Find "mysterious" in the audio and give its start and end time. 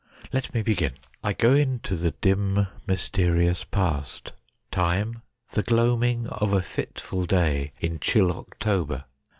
2.87-3.63